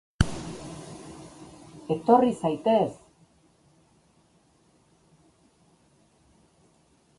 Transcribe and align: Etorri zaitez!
Etorri 1.95 2.31
zaitez! 2.41 2.91